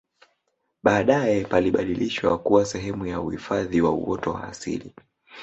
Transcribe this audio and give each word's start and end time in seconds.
baadae 0.83 1.45
palibadilishwa 1.45 2.37
kuwa 2.39 2.65
sehemu 2.65 3.05
ya 3.05 3.21
uhifadhi 3.21 3.81
wa 3.81 3.91
uoto 3.91 4.31
wa 4.33 4.43
asili 4.43 4.95